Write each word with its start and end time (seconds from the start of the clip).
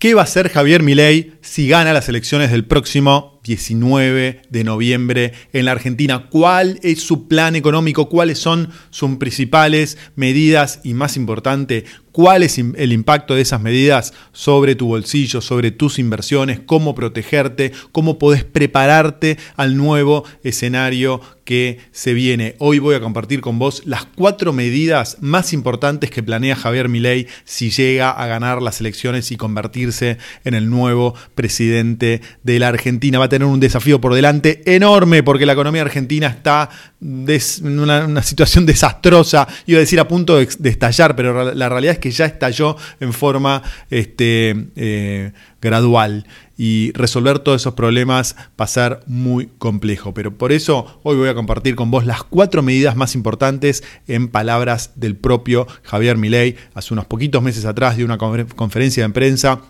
¿Qué 0.00 0.14
va 0.14 0.22
a 0.22 0.24
hacer 0.24 0.48
Javier 0.48 0.82
Milei 0.82 1.34
si 1.42 1.68
gana 1.68 1.92
las 1.92 2.08
elecciones 2.08 2.50
del 2.50 2.64
próximo 2.64 3.29
19 3.44 4.42
de 4.48 4.64
noviembre 4.64 5.32
en 5.52 5.64
la 5.64 5.72
Argentina? 5.72 6.26
¿Cuál 6.30 6.78
es 6.82 7.02
su 7.02 7.28
plan 7.28 7.56
económico? 7.56 8.08
¿Cuáles 8.08 8.38
son 8.38 8.70
sus 8.90 9.16
principales 9.16 9.98
medidas? 10.16 10.80
Y 10.84 10.94
más 10.94 11.16
importante, 11.16 11.84
¿cuál 12.12 12.42
es 12.42 12.58
el 12.58 12.92
impacto 12.92 13.34
de 13.34 13.42
esas 13.42 13.60
medidas 13.60 14.12
sobre 14.32 14.74
tu 14.74 14.88
bolsillo, 14.88 15.40
sobre 15.40 15.70
tus 15.70 15.98
inversiones? 15.98 16.60
¿Cómo 16.60 16.94
protegerte? 16.94 17.72
¿Cómo 17.92 18.18
podés 18.18 18.44
prepararte 18.44 19.38
al 19.56 19.76
nuevo 19.76 20.24
escenario 20.42 21.20
que 21.44 21.78
se 21.92 22.14
viene? 22.14 22.56
Hoy 22.58 22.78
voy 22.78 22.94
a 22.94 23.00
compartir 23.00 23.40
con 23.40 23.58
vos 23.58 23.82
las 23.84 24.04
cuatro 24.04 24.52
medidas 24.52 25.18
más 25.20 25.52
importantes 25.52 26.10
que 26.10 26.22
planea 26.22 26.56
Javier 26.56 26.88
Milei 26.88 27.26
si 27.44 27.70
llega 27.70 28.10
a 28.10 28.26
ganar 28.26 28.62
las 28.62 28.80
elecciones 28.80 29.30
y 29.30 29.36
convertirse 29.36 30.18
en 30.44 30.54
el 30.54 30.70
nuevo 30.70 31.14
presidente 31.34 32.20
de 32.42 32.58
la 32.58 32.68
Argentina. 32.68 33.18
Va 33.18 33.26
a 33.26 33.28
tener 33.28 33.39
un 33.42 33.60
desafío 33.60 34.00
por 34.00 34.14
delante 34.14 34.62
enorme 34.66 35.22
porque 35.22 35.46
la 35.46 35.52
economía 35.52 35.82
argentina 35.82 36.26
está 36.28 36.68
en 37.00 37.78
una, 37.78 38.22
situación 38.22 38.66
desastrosa, 38.66 39.48
iba 39.66 39.78
a 39.78 39.80
decir 39.80 40.00
a 40.00 40.08
punto 40.08 40.36
de, 40.36 40.48
estallar, 40.64 41.16
pero 41.16 41.54
la 41.54 41.68
realidad 41.68 41.94
es 41.94 41.98
que 41.98 42.10
ya 42.10 42.26
estalló 42.26 42.76
en 43.00 43.12
forma 43.12 43.62
este, 43.90 44.68
eh, 44.76 45.32
gradual. 45.60 46.26
Y 46.56 46.92
resolver 46.92 47.38
todos 47.38 47.62
esos 47.62 47.72
problemas 47.72 48.36
va 48.60 48.66
a 48.66 48.68
ser 48.68 49.00
muy 49.06 49.48
complejo. 49.56 50.12
Pero 50.12 50.36
por 50.36 50.52
eso 50.52 51.00
hoy 51.02 51.16
voy 51.16 51.30
a 51.30 51.34
compartir 51.34 51.74
con 51.74 51.90
vos 51.90 52.04
las 52.04 52.22
cuatro 52.22 52.62
medidas 52.62 52.96
más 52.96 53.14
importantes 53.14 53.82
en 54.06 54.28
palabras 54.28 54.90
del 54.96 55.16
propio 55.16 55.66
Javier 55.84 56.18
Milei. 56.18 56.56
Hace 56.74 56.92
unos 56.92 57.06
poquitos 57.06 57.42
meses 57.42 57.64
atrás 57.64 57.96
de 57.96 58.04
una 58.04 58.18
conferencia 58.18 59.06
de 59.06 59.14
prensa 59.14 59.62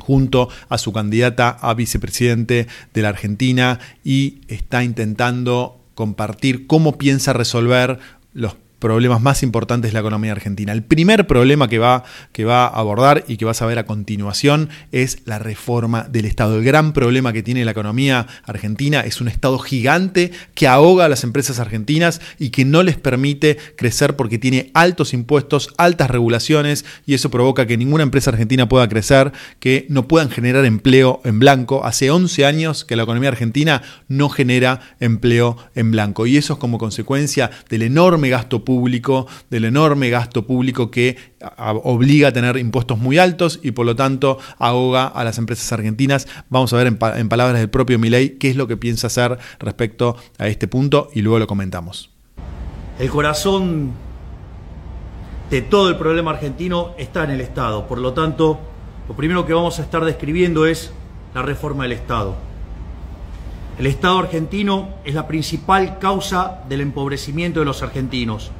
junto 0.00 0.48
a 0.68 0.78
su 0.78 0.92
candidata 0.92 1.50
a 1.60 1.74
vicepresidente 1.74 2.66
de 2.92 3.02
la 3.02 3.10
Argentina 3.10 3.78
y 4.02 4.40
está 4.48 4.82
intentando 4.82 5.80
compartir 5.94 6.66
cómo 6.66 6.98
piensa 6.98 7.32
resolver 7.32 7.98
los 8.32 8.56
problemas 8.80 9.20
más 9.20 9.44
importantes 9.44 9.90
de 9.90 9.92
la 9.92 10.00
economía 10.00 10.32
argentina. 10.32 10.72
El 10.72 10.82
primer 10.82 11.26
problema 11.26 11.68
que 11.68 11.78
va, 11.78 12.02
que 12.32 12.44
va 12.44 12.64
a 12.64 12.80
abordar 12.80 13.24
y 13.28 13.36
que 13.36 13.44
vas 13.44 13.62
a 13.62 13.66
ver 13.66 13.78
a 13.78 13.86
continuación 13.86 14.70
es 14.90 15.18
la 15.26 15.38
reforma 15.38 16.04
del 16.04 16.24
Estado. 16.24 16.56
El 16.56 16.64
gran 16.64 16.92
problema 16.92 17.32
que 17.32 17.42
tiene 17.42 17.64
la 17.64 17.70
economía 17.70 18.26
argentina 18.44 19.00
es 19.00 19.20
un 19.20 19.28
Estado 19.28 19.58
gigante 19.58 20.32
que 20.54 20.66
ahoga 20.66 21.04
a 21.04 21.08
las 21.08 21.22
empresas 21.22 21.60
argentinas 21.60 22.20
y 22.38 22.50
que 22.50 22.64
no 22.64 22.82
les 22.82 22.96
permite 22.96 23.58
crecer 23.76 24.16
porque 24.16 24.38
tiene 24.38 24.70
altos 24.74 25.12
impuestos, 25.12 25.72
altas 25.76 26.10
regulaciones 26.10 26.84
y 27.06 27.14
eso 27.14 27.30
provoca 27.30 27.66
que 27.66 27.76
ninguna 27.76 28.02
empresa 28.02 28.30
argentina 28.30 28.68
pueda 28.68 28.88
crecer, 28.88 29.32
que 29.58 29.86
no 29.90 30.08
puedan 30.08 30.30
generar 30.30 30.64
empleo 30.64 31.20
en 31.24 31.38
blanco. 31.38 31.84
Hace 31.84 32.10
11 32.10 32.46
años 32.46 32.84
que 32.86 32.96
la 32.96 33.02
economía 33.02 33.28
argentina 33.28 33.82
no 34.08 34.30
genera 34.30 34.80
empleo 35.00 35.58
en 35.74 35.90
blanco 35.90 36.26
y 36.26 36.38
eso 36.38 36.54
es 36.54 36.58
como 36.58 36.78
consecuencia 36.78 37.50
del 37.68 37.82
enorme 37.82 38.30
gasto 38.30 38.64
público 38.64 38.69
público, 38.70 39.26
del 39.50 39.64
enorme 39.64 40.10
gasto 40.10 40.46
público 40.46 40.92
que 40.92 41.16
obliga 41.82 42.28
a 42.28 42.32
tener 42.32 42.56
impuestos 42.56 42.98
muy 42.98 43.18
altos 43.18 43.58
y 43.64 43.72
por 43.72 43.84
lo 43.84 43.96
tanto 43.96 44.38
ahoga 44.58 45.08
a 45.08 45.24
las 45.24 45.38
empresas 45.38 45.72
argentinas. 45.72 46.28
Vamos 46.50 46.72
a 46.72 46.76
ver 46.76 46.86
en, 46.86 47.28
palabras 47.28 47.58
del 47.58 47.68
propio 47.68 47.98
Milei 47.98 48.38
qué 48.38 48.48
es 48.48 48.54
lo 48.54 48.68
que 48.68 48.76
piensa 48.76 49.08
hacer 49.08 49.38
respecto 49.58 50.14
a 50.38 50.46
este 50.46 50.68
punto 50.68 51.10
y 51.12 51.22
luego 51.22 51.40
lo 51.40 51.48
comentamos. 51.48 52.10
El 53.00 53.10
corazón 53.10 53.90
de 55.50 55.62
todo 55.62 55.88
el 55.88 55.96
problema 55.96 56.30
argentino 56.30 56.94
está 56.96 57.24
en 57.24 57.30
el 57.30 57.40
Estado. 57.40 57.88
Por 57.88 57.98
lo 57.98 58.12
tanto, 58.12 58.60
lo 59.08 59.16
primero 59.16 59.46
que 59.46 59.52
vamos 59.52 59.80
a 59.80 59.82
estar 59.82 60.04
describiendo 60.04 60.64
es 60.64 60.92
la 61.34 61.42
reforma 61.42 61.82
del 61.82 61.92
Estado. 61.92 62.36
El 63.80 63.88
Estado 63.88 64.20
argentino 64.20 64.90
es 65.04 65.14
la 65.14 65.26
principal 65.26 65.98
causa 65.98 66.62
del 66.68 66.82
empobrecimiento 66.82 67.58
de 67.58 67.66
los 67.66 67.82
argentinos 67.82 68.52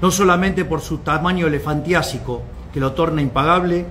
no 0.00 0.10
solamente 0.10 0.64
por 0.64 0.80
su 0.80 0.98
tamaño 0.98 1.46
elefantiásico, 1.46 2.42
que 2.72 2.80
lo 2.80 2.92
torna 2.92 3.22
impagable, 3.22 3.86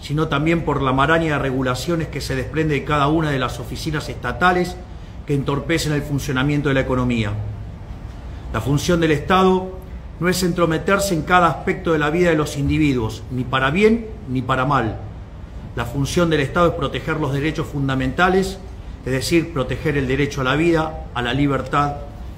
sino 0.00 0.28
también 0.28 0.64
por 0.64 0.82
la 0.82 0.92
maraña 0.92 1.34
de 1.34 1.38
regulaciones 1.38 2.08
que 2.08 2.20
se 2.20 2.34
desprende 2.34 2.74
de 2.74 2.84
cada 2.84 3.08
una 3.08 3.30
de 3.30 3.38
las 3.38 3.60
oficinas 3.60 4.08
estatales 4.08 4.76
que 5.26 5.34
entorpecen 5.34 5.92
el 5.92 6.02
funcionamiento 6.02 6.68
de 6.68 6.74
la 6.74 6.80
economía. 6.80 7.32
La 8.52 8.60
función 8.60 9.00
del 9.00 9.12
Estado 9.12 9.78
no 10.20 10.28
es 10.28 10.42
entrometerse 10.42 11.14
en 11.14 11.22
cada 11.22 11.48
aspecto 11.48 11.92
de 11.92 11.98
la 11.98 12.10
vida 12.10 12.30
de 12.30 12.36
los 12.36 12.56
individuos, 12.56 13.22
ni 13.30 13.44
para 13.44 13.70
bien 13.70 14.06
ni 14.28 14.42
para 14.42 14.66
mal. 14.66 14.98
La 15.76 15.84
función 15.84 16.30
del 16.30 16.40
Estado 16.40 16.68
es 16.68 16.74
proteger 16.74 17.18
los 17.18 17.32
derechos 17.32 17.66
fundamentales, 17.66 18.58
es 19.06 19.12
decir, 19.12 19.52
proteger 19.52 19.96
el 19.96 20.06
derecho 20.06 20.42
a 20.42 20.44
la 20.44 20.54
vida, 20.54 21.06
a 21.14 21.22
la 21.22 21.32
libertad 21.32 21.94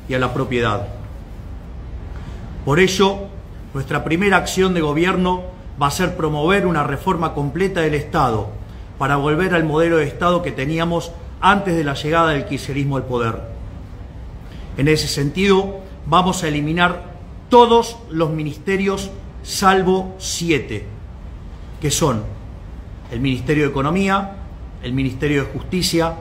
y 0.09 0.15
a 0.15 0.19
la 0.19 0.33
propiedad. 0.33 1.04
Por 2.65 2.81
ello, 2.81 3.19
nuestra 3.75 4.05
primera 4.05 4.39
acción 4.39 4.73
de 4.73 4.81
gobierno 4.81 5.43
va 5.81 5.89
a 5.89 5.91
ser 5.91 6.17
promover 6.17 6.67
una 6.67 6.85
reforma 6.85 7.35
completa 7.35 7.83
del 7.83 7.95
Estado 7.95 8.49
para 8.99 9.17
volver 9.17 9.55
al 9.55 9.65
modelo 9.65 9.99
de 9.99 10.05
Estado 10.05 10.43
que 10.43 10.53
teníamos 10.53 11.13
antes 11.41 11.77
de 11.77 11.85
la 11.85 11.95
llegada 11.95 12.31
del 12.31 12.47
kirchnerismo 12.47 12.97
al 12.97 13.05
poder. 13.05 13.43
En 14.79 14.89
ese 14.89 15.09
sentido, 15.09 15.81
vamos 16.07 16.43
a 16.43 16.49
eliminar 16.49 17.15
todos 17.51 17.99
los 18.09 18.31
ministerios 18.31 19.11
salvo 19.43 20.15
siete, 20.19 20.87
que 21.83 21.91
son 21.91 22.23
el 23.11 23.21
Ministerio 23.21 23.65
de 23.65 23.71
Economía, 23.71 24.37
el 24.83 24.95
Ministerio 24.95 25.45
de 25.45 25.51
Justicia, 25.51 26.15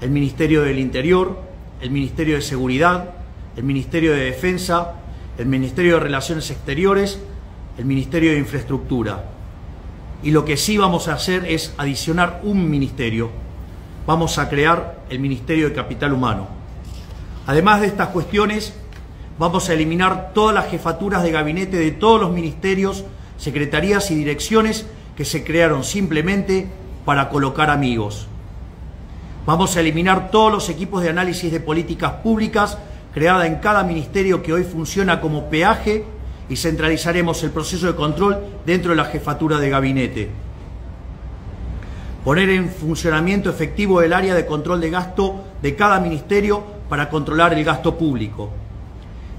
el 0.00 0.10
Ministerio 0.10 0.62
del 0.62 0.78
Interior, 0.78 1.38
el 1.80 1.90
Ministerio 1.90 2.36
de 2.36 2.42
Seguridad, 2.42 3.10
el 3.56 3.64
Ministerio 3.64 4.12
de 4.12 4.24
Defensa, 4.24 4.94
el 5.38 5.46
Ministerio 5.46 5.94
de 5.94 6.00
Relaciones 6.00 6.50
Exteriores, 6.50 7.18
el 7.76 7.84
Ministerio 7.84 8.32
de 8.32 8.38
Infraestructura. 8.38 9.24
Y 10.22 10.30
lo 10.30 10.44
que 10.44 10.56
sí 10.56 10.78
vamos 10.78 11.08
a 11.08 11.14
hacer 11.14 11.44
es 11.46 11.74
adicionar 11.76 12.40
un 12.44 12.70
ministerio. 12.70 13.30
Vamos 14.06 14.38
a 14.38 14.48
crear 14.48 15.00
el 15.10 15.18
Ministerio 15.18 15.68
de 15.68 15.74
Capital 15.74 16.12
Humano. 16.12 16.46
Además 17.46 17.80
de 17.80 17.88
estas 17.88 18.08
cuestiones, 18.08 18.74
vamos 19.38 19.68
a 19.68 19.74
eliminar 19.74 20.30
todas 20.32 20.54
las 20.54 20.70
jefaturas 20.70 21.22
de 21.22 21.32
gabinete 21.32 21.76
de 21.78 21.90
todos 21.90 22.20
los 22.20 22.30
ministerios, 22.30 23.04
secretarías 23.36 24.10
y 24.10 24.14
direcciones 24.14 24.86
que 25.16 25.24
se 25.24 25.44
crearon 25.44 25.84
simplemente 25.84 26.68
para 27.04 27.28
colocar 27.28 27.70
amigos. 27.70 28.28
Vamos 29.46 29.76
a 29.76 29.80
eliminar 29.80 30.30
todos 30.30 30.50
los 30.50 30.68
equipos 30.70 31.02
de 31.02 31.10
análisis 31.10 31.52
de 31.52 31.60
políticas 31.60 32.12
públicas 32.22 32.78
creada 33.14 33.46
en 33.46 33.56
cada 33.56 33.84
ministerio 33.84 34.42
que 34.42 34.52
hoy 34.52 34.64
funciona 34.64 35.20
como 35.20 35.48
peaje 35.48 36.04
y 36.48 36.56
centralizaremos 36.56 37.42
el 37.44 37.50
proceso 37.50 37.86
de 37.86 37.94
control 37.94 38.38
dentro 38.66 38.90
de 38.90 38.96
la 38.96 39.04
jefatura 39.04 39.58
de 39.58 39.70
gabinete. 39.70 40.28
Poner 42.24 42.50
en 42.50 42.68
funcionamiento 42.68 43.48
efectivo 43.48 44.02
el 44.02 44.12
área 44.12 44.34
de 44.34 44.46
control 44.46 44.80
de 44.80 44.90
gasto 44.90 45.44
de 45.62 45.76
cada 45.76 46.00
ministerio 46.00 46.64
para 46.88 47.08
controlar 47.08 47.54
el 47.54 47.64
gasto 47.64 47.96
público. 47.96 48.50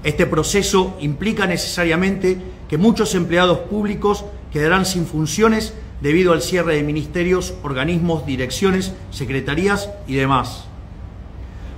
Este 0.02 0.26
proceso 0.26 0.96
implica 1.00 1.46
necesariamente 1.46 2.38
que 2.68 2.78
muchos 2.78 3.14
empleados 3.14 3.58
públicos 3.58 4.24
quedarán 4.52 4.86
sin 4.86 5.04
funciones 5.04 5.74
debido 6.00 6.32
al 6.32 6.42
cierre 6.42 6.76
de 6.76 6.82
ministerios, 6.82 7.54
organismos, 7.62 8.24
direcciones, 8.24 8.92
secretarías 9.10 9.90
y 10.06 10.14
demás. 10.14 10.65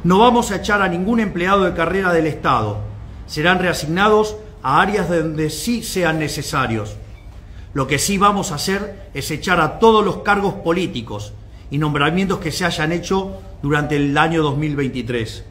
No 0.05 0.21
vamos 0.21 0.51
a 0.51 0.57
echar 0.57 0.81
a 0.81 0.89
ningún 0.89 1.19
empleado 1.19 1.65
de 1.65 1.75
carrera 1.75 2.13
del 2.13 2.27
Estado. 2.27 2.79
Serán 3.27 3.59
reasignados 3.59 4.37
a 4.63 4.81
áreas 4.81 5.09
donde 5.09 5.51
sí 5.51 5.83
sean 5.83 6.21
necesarios. 6.21 6.97
Lo 7.75 7.89
que 7.89 7.99
sí 7.99 8.17
vamos 8.17 8.53
a 8.53 8.55
hacer 8.55 9.11
es 9.13 9.31
echar 9.33 9.61
a 9.61 9.81
todos 9.81 10.05
los 10.05 10.19
cargos 10.19 10.55
políticos 10.55 11.33
y 11.71 11.79
nombramientos 11.79 12.39
que 12.39 12.53
se 12.53 12.65
hayan 12.65 12.93
hecho 12.93 13.41
durante 13.61 13.97
el 13.97 14.17
año 14.17 14.43
2023. 14.43 15.45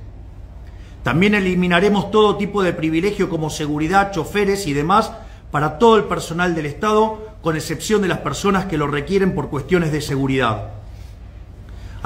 También 1.03 1.35
eliminaremos 1.35 2.09
todo 2.09 2.37
tipo 2.37 2.63
de 2.63 2.73
privilegio 2.73 3.29
como 3.29 3.49
seguridad, 3.49 4.11
choferes 4.11 4.65
y 4.65 4.73
demás 4.73 5.11
para 5.51 5.77
todo 5.77 5.97
el 5.97 6.05
personal 6.05 6.55
del 6.55 6.65
Estado, 6.65 7.35
con 7.41 7.55
excepción 7.55 8.01
de 8.01 8.07
las 8.07 8.19
personas 8.19 8.65
que 8.65 8.77
lo 8.77 8.87
requieren 8.87 9.35
por 9.35 9.49
cuestiones 9.49 9.91
de 9.91 10.01
seguridad. 10.01 10.71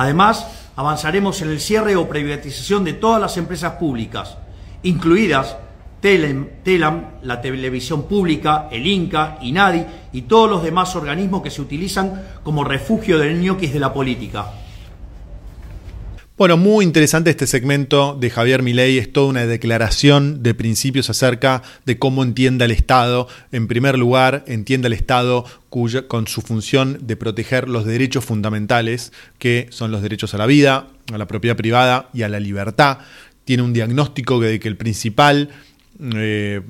Además, 0.02 0.48
avanzaremos 0.76 1.44
en 1.44 1.52
el 1.52 1.60
cierre 1.60 1.96
o 1.96 2.10
privatización 2.10 2.84
de 2.84 2.94
todas 2.94 3.22
las 3.22 3.38
empresas 3.38 3.74
públicas, 3.74 4.36
incluidas 4.82 5.58
Telam, 6.02 6.48
la 7.22 7.40
televisión 7.40 8.08
pública, 8.08 8.68
el 8.72 8.88
INCA, 8.88 9.38
INADI 9.44 9.86
y 10.14 10.24
todos 10.24 10.50
los 10.50 10.64
demás 10.64 10.96
organismos 10.96 11.44
que 11.44 11.52
se 11.52 11.62
utilizan 11.62 12.20
como 12.42 12.64
refugio 12.64 13.20
del 13.20 13.40
ñoquis 13.40 13.72
de 13.72 13.80
la 13.80 13.94
política. 13.94 14.48
Bueno, 16.42 16.58
muy 16.58 16.84
interesante 16.86 17.30
este 17.30 17.46
segmento 17.46 18.18
de 18.20 18.32
Javier 18.32 18.64
Milei. 18.64 18.98
Es 18.98 19.14
toda 19.14 19.28
una 19.28 19.46
declaración 19.46 20.42
de 20.42 20.56
principios 20.56 21.08
acerca 21.12 21.62
de 21.86 22.00
cómo 22.00 22.24
entienda 22.24 22.66
el 22.66 22.72
Estado. 22.72 23.28
En 23.52 23.68
primer 23.68 24.00
lugar, 24.00 24.44
entienda 24.48 24.88
el 24.88 24.94
Estado 24.94 25.46
cuya, 25.70 26.08
con 26.08 26.26
su 26.26 26.42
función 26.42 26.98
de 27.04 27.16
proteger 27.16 27.70
los 27.70 27.86
derechos 27.86 28.26
fundamentales, 28.26 29.14
que 29.38 29.68
son 29.70 29.92
los 29.92 30.02
derechos 30.02 30.34
a 30.34 30.40
la 30.40 30.48
vida, 30.48 30.88
a 31.14 31.20
la 31.20 31.28
propiedad 31.28 31.56
privada 31.56 32.10
y 32.12 32.24
a 32.24 32.28
la 32.28 32.40
libertad. 32.40 32.98
Tiene 33.46 33.62
un 33.62 33.72
diagnóstico 33.72 34.40
de 34.40 34.60
que 34.60 34.68
el 34.68 34.78
principal... 34.78 35.50
Eh, 36.02 36.62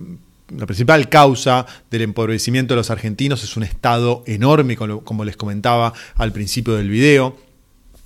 la 0.49 0.65
principal 0.65 1.07
causa 1.07 1.65
del 1.89 2.01
empobrecimiento 2.01 2.73
de 2.73 2.79
los 2.79 2.91
argentinos 2.91 3.41
es 3.45 3.55
un 3.55 3.63
Estado 3.63 4.21
enorme, 4.27 4.75
como 4.75 5.23
les 5.23 5.37
comentaba 5.37 5.93
al 6.17 6.33
principio 6.33 6.73
del 6.73 6.89
video 6.89 7.37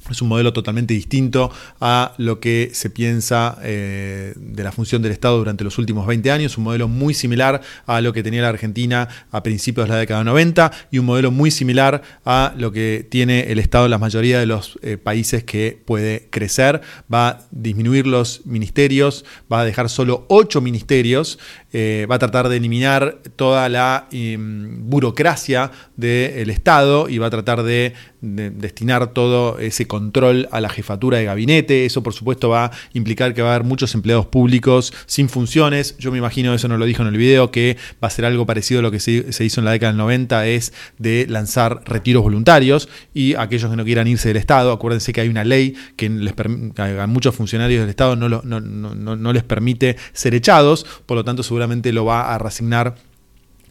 es 0.09 0.21
un 0.21 0.27
modelo 0.27 0.53
totalmente 0.53 0.93
distinto 0.93 1.51
a 1.81 2.13
lo 2.17 2.39
que 2.39 2.69
se 2.73 2.89
piensa 2.89 3.57
eh, 3.63 4.33
de 4.35 4.63
la 4.63 4.71
función 4.71 5.01
del 5.01 5.11
Estado 5.11 5.37
durante 5.37 5.63
los 5.63 5.77
últimos 5.77 6.05
20 6.05 6.31
años, 6.31 6.57
un 6.57 6.63
modelo 6.63 6.87
muy 6.87 7.13
similar 7.13 7.61
a 7.85 8.01
lo 8.01 8.13
que 8.13 8.23
tenía 8.23 8.41
la 8.41 8.49
Argentina 8.49 9.07
a 9.31 9.43
principios 9.43 9.87
de 9.87 9.93
la 9.93 9.99
década 9.99 10.23
90 10.23 10.71
y 10.91 10.99
un 10.99 11.05
modelo 11.05 11.31
muy 11.31 11.51
similar 11.51 12.01
a 12.23 12.53
lo 12.57 12.71
que 12.71 13.07
tiene 13.09 13.51
el 13.51 13.59
Estado 13.59 13.85
en 13.85 13.91
la 13.91 13.97
mayoría 13.97 14.39
de 14.39 14.45
los 14.45 14.77
eh, 14.81 14.97
países 14.97 15.43
que 15.43 15.81
puede 15.85 16.27
crecer. 16.29 16.81
Va 17.11 17.27
a 17.27 17.41
disminuir 17.51 18.07
los 18.07 18.45
ministerios, 18.45 19.25
va 19.51 19.61
a 19.61 19.65
dejar 19.65 19.89
solo 19.89 20.25
8 20.29 20.61
ministerios, 20.61 21.39
eh, 21.73 22.07
va 22.09 22.15
a 22.15 22.19
tratar 22.19 22.49
de 22.49 22.57
eliminar 22.57 23.19
toda 23.35 23.67
la 23.69 24.07
em, 24.11 24.89
burocracia 24.89 25.71
del 25.95 26.49
Estado 26.49 27.09
y 27.09 27.17
va 27.17 27.27
a 27.27 27.29
tratar 27.29 27.63
de 27.63 27.93
destinar 28.21 29.13
todo 29.13 29.59
ese 29.59 29.87
control 29.95 30.49
a 30.51 30.59
la 30.59 30.69
jefatura 30.69 31.17
de 31.17 31.25
gabinete. 31.25 31.85
Eso, 31.85 32.03
por 32.03 32.13
supuesto, 32.13 32.49
va 32.49 32.65
a 32.65 32.71
implicar 32.93 33.33
que 33.33 33.41
va 33.41 33.51
a 33.51 33.55
haber 33.55 33.65
muchos 33.65 33.95
empleados 33.95 34.25
públicos 34.25 34.93
sin 35.05 35.29
funciones. 35.29 35.97
Yo 35.97 36.11
me 36.11 36.17
imagino, 36.17 36.53
eso 36.53 36.67
no 36.67 36.77
lo 36.77 36.85
dijo 36.85 37.01
en 37.01 37.07
el 37.07 37.17
video, 37.17 37.49
que 37.49 37.77
va 38.03 38.09
a 38.09 38.11
ser 38.11 38.25
algo 38.25 38.45
parecido 38.45 38.79
a 38.79 38.83
lo 38.83 38.91
que 38.91 38.99
se, 38.99 39.45
hizo 39.45 39.61
en 39.61 39.65
la 39.65 39.71
década 39.71 39.93
del 39.93 39.97
90, 39.97 40.47
es 40.47 40.73
de 40.97 41.25
lanzar 41.29 41.81
retiros 41.85 42.23
voluntarios 42.23 42.89
y 43.13 43.35
aquellos 43.35 43.71
que 43.71 43.77
no 43.77 43.85
quieran 43.85 44.07
irse 44.07 44.27
del 44.27 44.37
Estado, 44.37 44.71
acuérdense 44.71 45.13
que 45.13 45.21
hay 45.21 45.29
una 45.29 45.43
ley 45.43 45.75
que 45.95 46.09
les 46.09 46.33
a 46.77 47.07
muchos 47.07 47.33
funcionarios 47.33 47.81
del 47.81 47.89
Estado 47.89 48.15
no, 48.15 48.27
no, 48.29 48.41
no 48.41 49.33
les 49.33 49.43
permite 49.43 49.95
ser 50.13 50.35
echados, 50.35 50.85
por 51.05 51.15
lo 51.15 51.23
tanto 51.23 51.43
seguramente 51.43 51.93
lo 51.93 52.05
va 52.05 52.33
a 52.33 52.37
resignar 52.37 52.95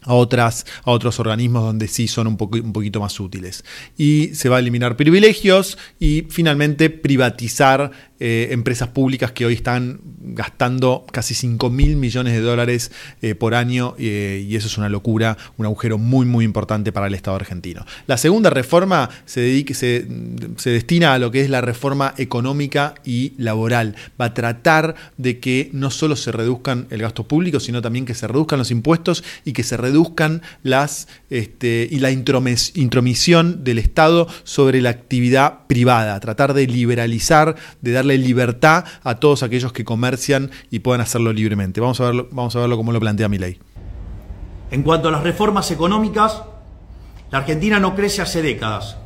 a, 0.05 0.13
otras, 0.13 0.65
a 0.83 0.91
otros 0.91 1.19
organismos 1.19 1.63
donde 1.63 1.87
sí 1.87 2.07
son 2.07 2.27
un, 2.27 2.37
poco, 2.37 2.57
un 2.57 2.73
poquito 2.73 2.99
más 2.99 3.19
útiles. 3.19 3.63
Y 3.97 4.29
se 4.33 4.49
va 4.49 4.57
a 4.57 4.59
eliminar 4.59 4.95
privilegios 4.95 5.77
y 5.99 6.27
finalmente 6.29 6.89
privatizar 6.89 7.91
eh, 8.19 8.47
empresas 8.51 8.87
públicas 8.87 9.31
que 9.31 9.45
hoy 9.45 9.53
están 9.53 9.99
gastando 10.21 11.05
casi 11.11 11.33
5 11.33 11.69
mil 11.69 11.97
millones 11.97 12.33
de 12.33 12.39
dólares 12.39 12.91
eh, 13.21 13.35
por 13.35 13.53
año 13.55 13.93
eh, 13.99 14.45
y 14.47 14.55
eso 14.55 14.67
es 14.67 14.77
una 14.77 14.87
locura, 14.87 15.37
un 15.57 15.65
agujero 15.65 15.97
muy 15.97 16.25
muy 16.25 16.45
importante 16.45 16.93
para 16.93 17.07
el 17.07 17.13
Estado 17.13 17.35
argentino. 17.35 17.85
La 18.07 18.17
segunda 18.17 18.49
reforma 18.49 19.09
se, 19.25 19.41
dedique, 19.41 19.73
se, 19.73 20.07
se 20.55 20.69
destina 20.69 21.13
a 21.13 21.19
lo 21.19 21.29
que 21.29 21.41
es 21.41 21.49
la 21.49 21.59
reforma 21.59 22.13
económica 22.17 22.95
y 23.03 23.33
laboral. 23.37 23.95
Va 24.19 24.25
a 24.25 24.33
tratar 24.33 24.95
de 25.17 25.39
que 25.39 25.69
no 25.73 25.91
solo 25.91 26.15
se 26.15 26.31
reduzcan 26.31 26.87
el 26.91 27.01
gasto 27.01 27.27
público, 27.27 27.59
sino 27.59 27.81
también 27.81 28.05
que 28.05 28.13
se 28.13 28.27
reduzcan 28.27 28.59
los 28.59 28.71
impuestos 28.71 29.23
y 29.43 29.51
que 29.51 29.63
se 29.63 29.75
reduzcan 29.75 30.41
las 30.63 31.09
este, 31.29 31.87
y 31.91 31.99
la 31.99 32.11
intromisión 32.11 33.63
del 33.65 33.79
Estado 33.79 34.27
sobre 34.43 34.81
la 34.81 34.91
actividad 34.91 35.67
privada. 35.67 36.19
Tratar 36.21 36.53
de 36.53 36.67
liberalizar, 36.67 37.55
de 37.81 37.91
dar 37.91 38.04
libertad 38.05 38.85
a 39.03 39.15
todos 39.15 39.43
aquellos 39.43 39.73
que 39.73 39.83
comercian 39.83 40.51
y 40.69 40.79
puedan 40.79 41.01
hacerlo 41.01 41.33
libremente. 41.33 41.81
Vamos 41.81 41.99
a 42.01 42.05
verlo, 42.05 42.27
vamos 42.31 42.55
a 42.55 42.59
verlo 42.59 42.77
como 42.77 42.91
lo 42.91 42.99
plantea 42.99 43.27
mi 43.27 43.37
ley. 43.37 43.59
En 44.71 44.83
cuanto 44.83 45.09
a 45.09 45.11
las 45.11 45.23
reformas 45.23 45.69
económicas, 45.71 46.41
la 47.31 47.39
Argentina 47.39 47.79
no 47.79 47.95
crece 47.95 48.21
hace 48.21 48.41
décadas. 48.41 48.97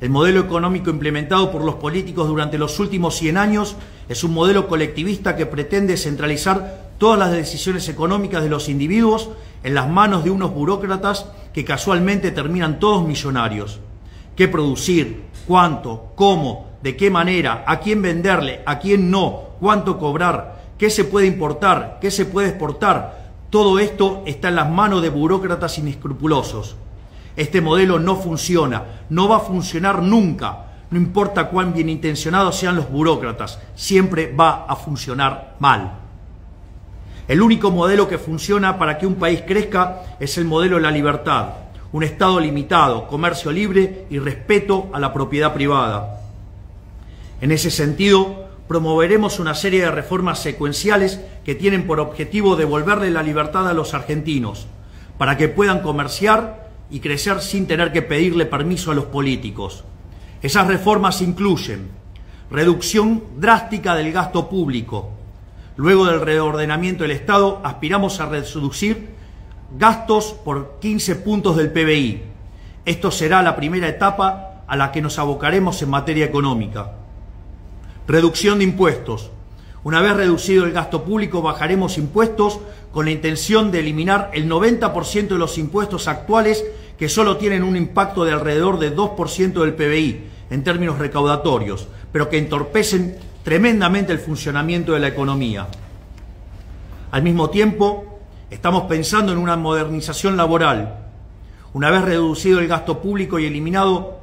El 0.00 0.10
modelo 0.10 0.40
económico 0.40 0.90
implementado 0.90 1.50
por 1.50 1.64
los 1.64 1.76
políticos 1.76 2.28
durante 2.28 2.58
los 2.58 2.78
últimos 2.80 3.16
100 3.16 3.38
años 3.38 3.76
es 4.08 4.24
un 4.24 4.34
modelo 4.34 4.68
colectivista 4.68 5.36
que 5.36 5.46
pretende 5.46 5.96
centralizar 5.96 6.92
todas 6.98 7.18
las 7.18 7.32
decisiones 7.32 7.88
económicas 7.88 8.42
de 8.42 8.50
los 8.50 8.68
individuos 8.68 9.30
en 9.62 9.74
las 9.74 9.88
manos 9.88 10.22
de 10.22 10.30
unos 10.30 10.52
burócratas 10.52 11.26
que 11.54 11.64
casualmente 11.64 12.30
terminan 12.30 12.78
todos 12.78 13.06
millonarios. 13.06 13.80
¿Qué 14.36 14.48
producir? 14.48 15.22
¿Cuánto? 15.46 16.12
¿Cómo? 16.14 16.65
De 16.82 16.96
qué 16.96 17.10
manera, 17.10 17.64
a 17.66 17.80
quién 17.80 18.02
venderle, 18.02 18.60
a 18.66 18.78
quién 18.78 19.10
no, 19.10 19.50
cuánto 19.60 19.98
cobrar, 19.98 20.62
qué 20.78 20.90
se 20.90 21.04
puede 21.04 21.26
importar, 21.26 21.98
qué 22.00 22.10
se 22.10 22.26
puede 22.26 22.48
exportar. 22.48 23.26
Todo 23.50 23.78
esto 23.78 24.22
está 24.26 24.48
en 24.48 24.56
las 24.56 24.70
manos 24.70 25.02
de 25.02 25.08
burócratas 25.08 25.78
inescrupulosos. 25.78 26.76
Este 27.36 27.60
modelo 27.60 27.98
no 27.98 28.16
funciona, 28.16 28.82
no 29.10 29.28
va 29.28 29.36
a 29.36 29.40
funcionar 29.40 30.02
nunca. 30.02 30.64
No 30.90 30.98
importa 30.98 31.48
cuán 31.48 31.72
bien 31.72 31.88
intencionados 31.88 32.56
sean 32.56 32.76
los 32.76 32.90
burócratas, 32.90 33.58
siempre 33.74 34.32
va 34.32 34.66
a 34.66 34.76
funcionar 34.76 35.56
mal. 35.58 35.92
El 37.28 37.42
único 37.42 37.72
modelo 37.72 38.06
que 38.06 38.18
funciona 38.18 38.78
para 38.78 38.98
que 38.98 39.06
un 39.06 39.16
país 39.16 39.42
crezca 39.44 40.02
es 40.20 40.38
el 40.38 40.44
modelo 40.44 40.76
de 40.76 40.82
la 40.82 40.92
libertad, 40.92 41.48
un 41.92 42.04
Estado 42.04 42.38
limitado, 42.38 43.08
comercio 43.08 43.50
libre 43.50 44.06
y 44.10 44.20
respeto 44.20 44.90
a 44.92 45.00
la 45.00 45.12
propiedad 45.12 45.52
privada. 45.52 46.20
En 47.40 47.52
ese 47.52 47.70
sentido, 47.70 48.48
promoveremos 48.66 49.38
una 49.38 49.54
serie 49.54 49.82
de 49.82 49.90
reformas 49.90 50.40
secuenciales 50.40 51.20
que 51.44 51.54
tienen 51.54 51.86
por 51.86 52.00
objetivo 52.00 52.56
devolverle 52.56 53.10
la 53.10 53.22
libertad 53.22 53.68
a 53.68 53.74
los 53.74 53.94
argentinos, 53.94 54.66
para 55.18 55.36
que 55.36 55.48
puedan 55.48 55.80
comerciar 55.80 56.70
y 56.90 57.00
crecer 57.00 57.40
sin 57.40 57.66
tener 57.66 57.92
que 57.92 58.02
pedirle 58.02 58.46
permiso 58.46 58.90
a 58.90 58.94
los 58.94 59.06
políticos. 59.06 59.84
Esas 60.42 60.66
reformas 60.66 61.20
incluyen 61.20 61.88
reducción 62.50 63.24
drástica 63.38 63.94
del 63.94 64.12
gasto 64.12 64.48
público. 64.48 65.10
Luego 65.76 66.06
del 66.06 66.20
reordenamiento 66.20 67.02
del 67.02 67.10
Estado, 67.10 67.60
aspiramos 67.64 68.20
a 68.20 68.26
reducir 68.26 69.08
gastos 69.76 70.32
por 70.44 70.78
15 70.80 71.16
puntos 71.16 71.56
del 71.56 71.70
PBI. 71.70 72.22
Esto 72.84 73.10
será 73.10 73.42
la 73.42 73.56
primera 73.56 73.88
etapa 73.88 74.62
a 74.66 74.76
la 74.76 74.92
que 74.92 75.02
nos 75.02 75.18
abocaremos 75.18 75.82
en 75.82 75.90
materia 75.90 76.24
económica. 76.24 76.92
Reducción 78.08 78.58
de 78.58 78.64
impuestos. 78.64 79.30
Una 79.82 80.00
vez 80.00 80.14
reducido 80.14 80.64
el 80.64 80.72
gasto 80.72 81.02
público, 81.02 81.42
bajaremos 81.42 81.98
impuestos 81.98 82.60
con 82.92 83.06
la 83.06 83.10
intención 83.10 83.72
de 83.72 83.80
eliminar 83.80 84.30
el 84.32 84.48
90% 84.48 85.28
de 85.28 85.38
los 85.38 85.58
impuestos 85.58 86.06
actuales 86.06 86.64
que 86.96 87.08
solo 87.08 87.36
tienen 87.36 87.64
un 87.64 87.76
impacto 87.76 88.24
de 88.24 88.32
alrededor 88.32 88.78
de 88.78 88.94
2% 88.94 89.60
del 89.60 89.74
PBI 89.74 90.24
en 90.50 90.62
términos 90.62 90.98
recaudatorios, 90.98 91.88
pero 92.12 92.28
que 92.28 92.38
entorpecen 92.38 93.16
tremendamente 93.42 94.12
el 94.12 94.20
funcionamiento 94.20 94.92
de 94.92 95.00
la 95.00 95.08
economía. 95.08 95.66
Al 97.10 97.22
mismo 97.24 97.50
tiempo, 97.50 98.20
estamos 98.50 98.84
pensando 98.84 99.32
en 99.32 99.38
una 99.38 99.56
modernización 99.56 100.36
laboral. 100.36 101.06
Una 101.72 101.90
vez 101.90 102.02
reducido 102.02 102.60
el 102.60 102.68
gasto 102.68 103.00
público 103.00 103.38
y 103.40 103.46
eliminado 103.46 104.15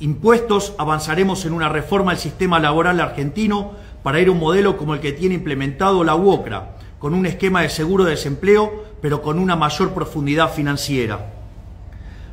impuestos, 0.00 0.74
avanzaremos 0.78 1.44
en 1.44 1.52
una 1.52 1.68
reforma 1.68 2.12
del 2.12 2.20
sistema 2.20 2.58
laboral 2.58 3.00
argentino 3.00 3.72
para 4.02 4.18
ir 4.20 4.28
a 4.28 4.32
un 4.32 4.40
modelo 4.40 4.76
como 4.76 4.94
el 4.94 5.00
que 5.00 5.12
tiene 5.12 5.36
implementado 5.36 6.02
la 6.04 6.14
UOCRA, 6.14 6.76
con 6.98 7.14
un 7.14 7.26
esquema 7.26 7.62
de 7.62 7.68
seguro 7.68 8.04
de 8.04 8.12
desempleo, 8.12 8.84
pero 9.00 9.22
con 9.22 9.38
una 9.38 9.56
mayor 9.56 9.92
profundidad 9.92 10.52
financiera. 10.52 11.32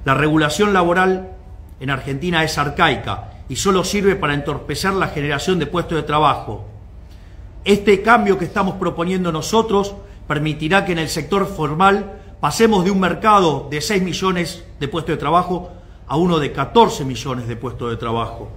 La 0.06 0.14
regulación 0.14 0.74
laboral 0.74 1.32
en 1.80 1.90
Argentina 1.90 2.44
es 2.44 2.58
arcaica 2.58 3.32
y 3.50 3.58
solo 3.58 3.84
sirve 3.84 4.16
para 4.16 4.34
entorpecer 4.34 4.94
la 4.94 5.08
generación 5.08 5.60
de 5.60 5.68
puestos 5.68 5.98
de 5.98 6.04
trabajo. 6.04 6.66
Este 7.66 8.02
cambio 8.02 8.38
que 8.38 8.46
estamos 8.46 8.76
proponiendo 8.76 9.32
nosotros 9.32 9.96
permitirá 10.28 10.86
que 10.86 10.94
en 10.94 11.00
el 11.00 11.10
sector 11.10 11.46
formal 11.46 12.14
pasemos 12.40 12.86
de 12.86 12.92
un 12.92 13.00
mercado 13.00 13.68
de 13.70 13.82
6 13.82 14.04
millones 14.04 14.64
de 14.80 14.88
puestos 14.88 15.16
de 15.16 15.20
trabajo 15.20 15.72
a 16.08 16.16
uno 16.16 16.40
de 16.40 16.52
14 16.52 17.04
millones 17.06 17.48
de 17.48 17.56
puestos 17.56 17.90
de 17.90 17.98
trabajo. 17.98 18.50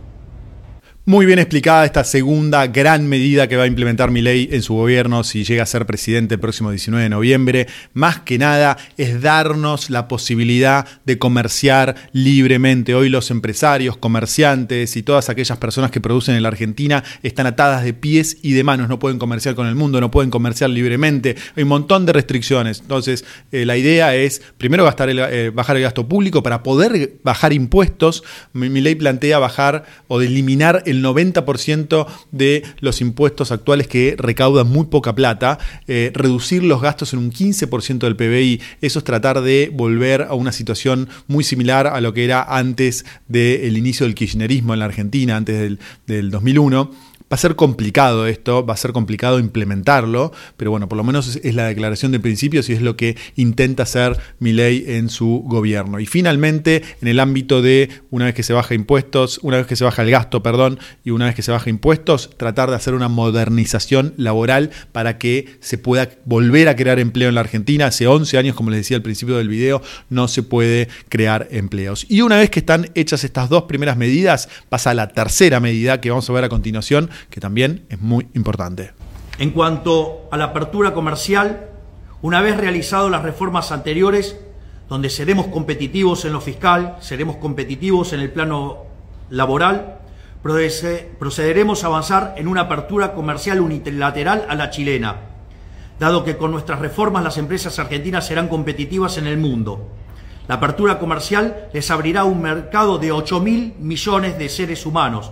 Muy 1.06 1.24
bien 1.24 1.38
explicada 1.38 1.86
esta 1.86 2.04
segunda 2.04 2.66
gran 2.66 3.08
medida 3.08 3.48
que 3.48 3.56
va 3.56 3.62
a 3.62 3.66
implementar 3.66 4.12
ley 4.12 4.50
en 4.52 4.60
su 4.60 4.74
gobierno 4.74 5.24
si 5.24 5.44
llega 5.44 5.62
a 5.62 5.66
ser 5.66 5.86
presidente 5.86 6.34
el 6.34 6.40
próximo 6.40 6.70
19 6.70 7.02
de 7.02 7.08
noviembre. 7.08 7.68
Más 7.94 8.20
que 8.20 8.36
nada 8.36 8.76
es 8.98 9.22
darnos 9.22 9.88
la 9.88 10.08
posibilidad 10.08 10.86
de 11.06 11.18
comerciar 11.18 11.96
libremente. 12.12 12.94
Hoy 12.94 13.08
los 13.08 13.30
empresarios, 13.30 13.96
comerciantes 13.96 14.94
y 14.94 15.02
todas 15.02 15.30
aquellas 15.30 15.56
personas 15.56 15.90
que 15.90 16.02
producen 16.02 16.34
en 16.34 16.42
la 16.42 16.50
Argentina 16.50 17.02
están 17.22 17.46
atadas 17.46 17.82
de 17.82 17.94
pies 17.94 18.36
y 18.42 18.52
de 18.52 18.62
manos. 18.62 18.90
No 18.90 18.98
pueden 18.98 19.18
comerciar 19.18 19.54
con 19.54 19.66
el 19.66 19.76
mundo, 19.76 20.02
no 20.02 20.10
pueden 20.10 20.30
comerciar 20.30 20.68
libremente. 20.68 21.34
Hay 21.56 21.62
un 21.62 21.70
montón 21.70 22.04
de 22.04 22.12
restricciones. 22.12 22.80
Entonces, 22.80 23.24
eh, 23.52 23.64
la 23.64 23.78
idea 23.78 24.14
es 24.14 24.42
primero 24.58 24.84
gastar 24.84 25.08
eh, 25.10 25.48
bajar 25.48 25.78
el 25.78 25.82
gasto 25.82 26.06
público 26.06 26.42
para 26.42 26.62
poder 26.62 27.14
bajar 27.24 27.54
impuestos. 27.54 28.22
Mi, 28.52 28.68
ley 28.82 28.96
plantea 28.96 29.38
bajar 29.38 29.86
o 30.08 30.20
eliminar 30.20 30.82
el 30.90 31.04
90% 31.04 32.06
de 32.30 32.62
los 32.80 33.00
impuestos 33.00 33.52
actuales 33.52 33.88
que 33.88 34.14
recaudan 34.18 34.68
muy 34.68 34.86
poca 34.86 35.14
plata, 35.14 35.58
eh, 35.86 36.10
reducir 36.14 36.62
los 36.62 36.80
gastos 36.80 37.12
en 37.12 37.20
un 37.20 37.32
15% 37.32 37.98
del 37.98 38.16
PBI, 38.16 38.60
eso 38.80 38.98
es 38.98 39.04
tratar 39.04 39.40
de 39.40 39.70
volver 39.72 40.22
a 40.22 40.34
una 40.34 40.52
situación 40.52 41.08
muy 41.26 41.44
similar 41.44 41.86
a 41.86 42.00
lo 42.00 42.12
que 42.12 42.24
era 42.24 42.42
antes 42.42 43.04
del 43.28 43.76
inicio 43.76 44.06
del 44.06 44.14
kirchnerismo 44.14 44.72
en 44.74 44.80
la 44.80 44.86
Argentina, 44.86 45.36
antes 45.36 45.58
del, 45.58 45.78
del 46.06 46.30
2001 46.30 47.09
Va 47.32 47.36
a 47.36 47.38
ser 47.38 47.54
complicado 47.54 48.26
esto, 48.26 48.66
va 48.66 48.74
a 48.74 48.76
ser 48.76 48.90
complicado 48.90 49.38
implementarlo, 49.38 50.32
pero 50.56 50.72
bueno, 50.72 50.88
por 50.88 50.98
lo 50.98 51.04
menos 51.04 51.36
es, 51.36 51.54
la 51.54 51.68
declaración 51.68 52.10
de 52.10 52.18
principios 52.18 52.68
y 52.68 52.72
es 52.72 52.82
lo 52.82 52.96
que 52.96 53.16
intenta 53.36 53.84
hacer 53.84 54.18
Milei 54.40 54.96
en 54.96 55.08
su 55.08 55.44
gobierno. 55.46 56.00
Y 56.00 56.06
finalmente, 56.06 56.82
en 57.00 57.06
el 57.06 57.20
ámbito 57.20 57.62
de 57.62 57.88
una 58.10 58.24
vez 58.24 58.34
que 58.34 58.42
se 58.42 58.52
baja 58.52 58.74
impuestos, 58.74 59.38
una 59.44 59.58
vez 59.58 59.68
que 59.68 59.76
se 59.76 59.84
baja 59.84 60.02
el 60.02 60.10
gasto, 60.10 60.42
perdón, 60.42 60.80
y 61.04 61.10
una 61.10 61.26
vez 61.26 61.36
que 61.36 61.42
se 61.42 61.52
baja 61.52 61.70
impuestos, 61.70 62.30
tratar 62.36 62.68
de 62.68 62.74
hacer 62.74 62.94
una 62.94 63.06
modernización 63.06 64.12
laboral 64.16 64.70
para 64.90 65.16
que 65.18 65.56
se 65.60 65.78
pueda 65.78 66.08
volver 66.24 66.68
a 66.68 66.74
crear 66.74 66.98
empleo 66.98 67.28
en 67.28 67.36
la 67.36 67.42
Argentina. 67.42 67.86
Hace 67.86 68.08
11 68.08 68.38
años, 68.38 68.56
como 68.56 68.70
les 68.70 68.80
decía 68.80 68.96
al 68.96 69.04
principio 69.04 69.36
del 69.36 69.48
video, 69.48 69.82
no 70.08 70.26
se 70.26 70.42
puede 70.42 70.88
crear 71.08 71.46
empleos. 71.52 72.06
Y 72.08 72.22
una 72.22 72.38
vez 72.38 72.50
que 72.50 72.58
están 72.58 72.90
hechas 72.96 73.22
estas 73.22 73.48
dos 73.48 73.64
primeras 73.64 73.96
medidas, 73.96 74.48
pasa 74.68 74.90
a 74.90 74.94
la 74.94 75.06
tercera 75.10 75.60
medida 75.60 76.00
que 76.00 76.10
vamos 76.10 76.28
a 76.28 76.32
ver 76.32 76.42
a 76.42 76.48
continuación, 76.48 77.08
que 77.28 77.40
también 77.40 77.86
es 77.88 78.00
muy 78.00 78.28
importante. 78.34 78.92
En 79.38 79.50
cuanto 79.50 80.28
a 80.30 80.36
la 80.36 80.44
apertura 80.44 80.92
comercial, 80.94 81.68
una 82.22 82.40
vez 82.40 82.56
realizado 82.56 83.08
las 83.08 83.22
reformas 83.22 83.72
anteriores, 83.72 84.36
donde 84.88 85.08
seremos 85.08 85.46
competitivos 85.46 86.24
en 86.24 86.32
lo 86.32 86.40
fiscal, 86.40 86.96
seremos 87.00 87.36
competitivos 87.36 88.12
en 88.12 88.20
el 88.20 88.30
plano 88.30 88.84
laboral, 89.30 90.00
procederemos 91.18 91.84
a 91.84 91.86
avanzar 91.86 92.34
en 92.36 92.48
una 92.48 92.62
apertura 92.62 93.14
comercial 93.14 93.60
unilateral 93.60 94.46
a 94.48 94.54
la 94.54 94.70
chilena, 94.70 95.16
dado 95.98 96.24
que 96.24 96.36
con 96.36 96.50
nuestras 96.50 96.80
reformas 96.80 97.22
las 97.22 97.38
empresas 97.38 97.78
argentinas 97.78 98.26
serán 98.26 98.48
competitivas 98.48 99.16
en 99.18 99.26
el 99.26 99.38
mundo. 99.38 99.88
La 100.48 100.56
apertura 100.56 100.98
comercial 100.98 101.68
les 101.72 101.90
abrirá 101.90 102.24
un 102.24 102.42
mercado 102.42 102.98
de 102.98 103.12
8 103.12 103.40
mil 103.40 103.74
millones 103.78 104.36
de 104.38 104.48
seres 104.48 104.84
humanos, 104.84 105.30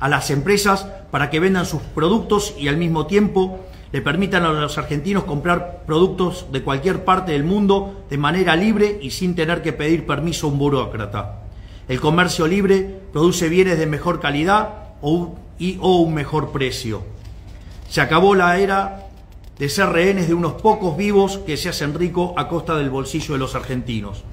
a 0.00 0.08
las 0.08 0.30
empresas 0.30 0.86
para 1.10 1.30
que 1.30 1.40
vendan 1.40 1.66
sus 1.66 1.82
productos 1.82 2.54
y 2.58 2.68
al 2.68 2.76
mismo 2.76 3.06
tiempo 3.06 3.60
le 3.92 4.02
permitan 4.02 4.42
a 4.42 4.52
los 4.52 4.76
argentinos 4.76 5.22
comprar 5.22 5.84
productos 5.86 6.46
de 6.50 6.62
cualquier 6.62 7.04
parte 7.04 7.30
del 7.30 7.44
mundo 7.44 8.04
de 8.10 8.18
manera 8.18 8.56
libre 8.56 8.98
y 9.00 9.10
sin 9.10 9.36
tener 9.36 9.62
que 9.62 9.72
pedir 9.72 10.04
permiso 10.04 10.48
a 10.48 10.50
un 10.50 10.58
burócrata. 10.58 11.42
El 11.86 12.00
comercio 12.00 12.48
libre 12.48 13.02
produce 13.12 13.48
bienes 13.48 13.78
de 13.78 13.86
mejor 13.86 14.18
calidad 14.18 14.70
y, 15.58 15.78
o 15.80 15.98
un 15.98 16.12
mejor 16.12 16.50
precio. 16.50 17.02
Se 17.88 18.00
acabó 18.00 18.34
la 18.34 18.58
era 18.58 19.06
de 19.58 19.68
ser 19.68 19.90
rehenes 19.90 20.26
de 20.26 20.34
unos 20.34 20.54
pocos 20.54 20.96
vivos 20.96 21.38
que 21.46 21.56
se 21.56 21.68
hacen 21.68 21.94
ricos 21.94 22.32
a 22.36 22.48
costa 22.48 22.76
del 22.76 22.90
bolsillo 22.90 23.34
de 23.34 23.38
los 23.38 23.54
argentinos. 23.54 24.24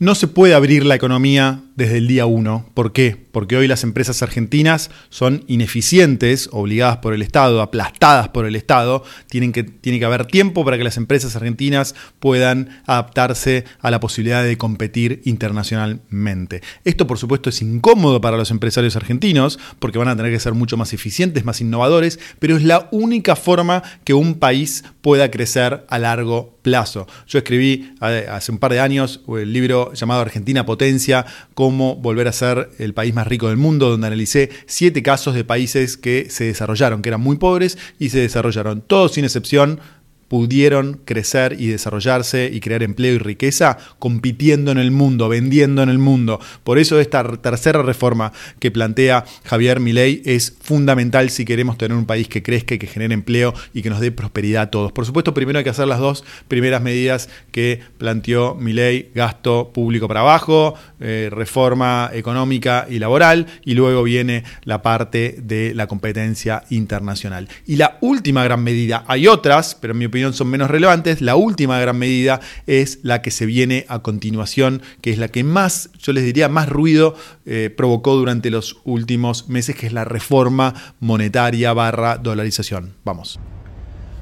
No 0.00 0.14
se 0.14 0.28
puede 0.28 0.54
abrir 0.54 0.86
la 0.86 0.94
economía 0.94 1.60
desde 1.76 1.98
el 1.98 2.08
día 2.08 2.24
uno. 2.24 2.64
¿Por 2.72 2.94
qué? 2.94 3.18
Porque 3.32 3.58
hoy 3.58 3.68
las 3.68 3.84
empresas 3.84 4.22
argentinas 4.22 4.90
son 5.10 5.44
ineficientes, 5.46 6.48
obligadas 6.52 6.96
por 6.98 7.12
el 7.12 7.20
Estado, 7.20 7.60
aplastadas 7.60 8.28
por 8.28 8.46
el 8.46 8.56
Estado. 8.56 9.04
Tienen 9.28 9.52
que, 9.52 9.62
tiene 9.62 9.98
que 9.98 10.06
haber 10.06 10.24
tiempo 10.24 10.64
para 10.64 10.78
que 10.78 10.84
las 10.84 10.96
empresas 10.96 11.36
argentinas 11.36 11.94
puedan 12.18 12.80
adaptarse 12.86 13.66
a 13.80 13.90
la 13.90 14.00
posibilidad 14.00 14.42
de 14.42 14.56
competir 14.56 15.20
internacionalmente. 15.26 16.62
Esto, 16.86 17.06
por 17.06 17.18
supuesto, 17.18 17.50
es 17.50 17.60
incómodo 17.60 18.22
para 18.22 18.38
los 18.38 18.50
empresarios 18.50 18.96
argentinos 18.96 19.58
porque 19.80 19.98
van 19.98 20.08
a 20.08 20.16
tener 20.16 20.32
que 20.32 20.40
ser 20.40 20.54
mucho 20.54 20.78
más 20.78 20.94
eficientes, 20.94 21.44
más 21.44 21.60
innovadores, 21.60 22.18
pero 22.38 22.56
es 22.56 22.62
la 22.62 22.88
única 22.90 23.36
forma 23.36 23.82
que 24.04 24.14
un 24.14 24.36
país 24.36 24.82
pueda 25.02 25.30
crecer 25.30 25.84
a 25.90 25.98
largo 25.98 26.58
plazo. 26.59 26.59
Yo 26.64 27.38
escribí 27.38 27.94
hace 28.00 28.52
un 28.52 28.58
par 28.58 28.72
de 28.72 28.80
años 28.80 29.20
el 29.28 29.52
libro 29.52 29.92
llamado 29.94 30.20
Argentina 30.20 30.66
Potencia, 30.66 31.24
cómo 31.54 31.96
volver 31.96 32.28
a 32.28 32.32
ser 32.32 32.70
el 32.78 32.94
país 32.94 33.14
más 33.14 33.26
rico 33.26 33.48
del 33.48 33.56
mundo, 33.56 33.88
donde 33.88 34.06
analicé 34.06 34.50
siete 34.66 35.02
casos 35.02 35.34
de 35.34 35.44
países 35.44 35.96
que 35.96 36.28
se 36.30 36.44
desarrollaron, 36.44 37.02
que 37.02 37.08
eran 37.08 37.20
muy 37.20 37.36
pobres 37.36 37.78
y 37.98 38.10
se 38.10 38.18
desarrollaron, 38.18 38.82
todos 38.82 39.12
sin 39.12 39.24
excepción 39.24 39.80
pudieron 40.30 41.00
crecer 41.04 41.56
y 41.58 41.66
desarrollarse 41.66 42.48
y 42.52 42.60
crear 42.60 42.84
empleo 42.84 43.16
y 43.16 43.18
riqueza 43.18 43.78
compitiendo 43.98 44.70
en 44.70 44.78
el 44.78 44.92
mundo, 44.92 45.28
vendiendo 45.28 45.82
en 45.82 45.88
el 45.88 45.98
mundo. 45.98 46.38
Por 46.62 46.78
eso 46.78 47.00
esta 47.00 47.24
tercera 47.38 47.82
reforma 47.82 48.32
que 48.60 48.70
plantea 48.70 49.24
Javier 49.42 49.80
Milei 49.80 50.22
es 50.24 50.56
fundamental 50.62 51.30
si 51.30 51.44
queremos 51.44 51.76
tener 51.76 51.98
un 51.98 52.06
país 52.06 52.28
que 52.28 52.44
crezca 52.44 52.76
y 52.76 52.78
que 52.78 52.86
genere 52.86 53.12
empleo 53.12 53.54
y 53.74 53.82
que 53.82 53.90
nos 53.90 53.98
dé 53.98 54.12
prosperidad 54.12 54.62
a 54.62 54.70
todos. 54.70 54.92
Por 54.92 55.04
supuesto, 55.04 55.34
primero 55.34 55.58
hay 55.58 55.64
que 55.64 55.70
hacer 55.70 55.88
las 55.88 55.98
dos 55.98 56.22
primeras 56.46 56.80
medidas 56.80 57.28
que 57.50 57.80
planteó 57.98 58.54
Milei, 58.54 59.10
gasto 59.12 59.72
público 59.74 60.06
para 60.06 60.20
abajo, 60.20 60.74
eh, 61.00 61.28
reforma 61.32 62.08
económica 62.12 62.86
y 62.88 63.00
laboral, 63.00 63.48
y 63.64 63.74
luego 63.74 64.04
viene 64.04 64.44
la 64.62 64.80
parte 64.80 65.40
de 65.42 65.74
la 65.74 65.88
competencia 65.88 66.62
internacional. 66.70 67.48
Y 67.66 67.74
la 67.74 67.98
última 68.00 68.44
gran 68.44 68.62
medida, 68.62 69.02
hay 69.08 69.26
otras, 69.26 69.74
pero 69.74 69.92
en 69.92 69.98
mi 69.98 70.04
opinión 70.04 70.19
son 70.32 70.48
menos 70.48 70.70
relevantes. 70.70 71.20
La 71.20 71.36
última 71.36 71.78
gran 71.78 71.98
medida 71.98 72.40
es 72.66 73.00
la 73.02 73.22
que 73.22 73.30
se 73.30 73.46
viene 73.46 73.86
a 73.88 74.00
continuación, 74.00 74.82
que 75.00 75.10
es 75.10 75.18
la 75.18 75.28
que 75.28 75.44
más, 75.44 75.90
yo 75.98 76.12
les 76.12 76.24
diría, 76.24 76.48
más 76.48 76.68
ruido 76.68 77.14
eh, 77.46 77.72
provocó 77.74 78.14
durante 78.14 78.50
los 78.50 78.78
últimos 78.84 79.48
meses, 79.48 79.76
que 79.76 79.86
es 79.86 79.92
la 79.92 80.04
reforma 80.04 80.74
monetaria 81.00 81.72
barra 81.72 82.18
dolarización. 82.18 82.94
Vamos. 83.04 83.40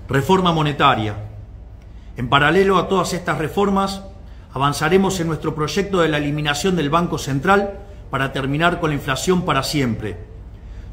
Reforma 0.09 0.53
monetaria. 0.53 1.17
En 2.17 2.29
paralelo 2.29 2.79
a 2.79 2.89
todas 2.89 3.13
estas 3.13 3.39
reformas, 3.39 4.03
avanzaremos 4.53 5.21
en 5.21 5.29
nuestro 5.29 5.55
proyecto 5.55 6.01
de 6.01 6.09
la 6.09 6.19
eliminación 6.19 6.77
del 6.77 6.91
Banco 6.91 7.19
Central 7.19 7.79
para 8.11 8.33
terminar 8.33 8.81
con 8.81 8.91
la 8.91 8.97
inflación 8.97 9.45
para 9.45 9.63
siempre. 9.63 10.17